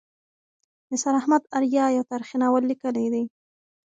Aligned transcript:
نثار 0.91 1.13
احمد 1.21 1.41
آریا 1.57 1.83
یو 1.95 2.03
تاریخي 2.11 2.37
ناول 2.43 2.63
لیکلی 2.69 3.07
دی. 3.13 3.23